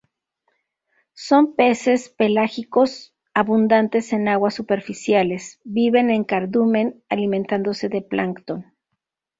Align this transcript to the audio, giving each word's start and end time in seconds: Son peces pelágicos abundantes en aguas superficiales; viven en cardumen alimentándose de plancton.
Son 1.13 1.55
peces 1.55 2.09
pelágicos 2.09 3.13
abundantes 3.35 4.13
en 4.13 4.29
aguas 4.29 4.55
superficiales; 4.55 5.59
viven 5.63 6.09
en 6.09 6.23
cardumen 6.23 7.03
alimentándose 7.07 7.87
de 7.87 8.01
plancton. 8.01 8.65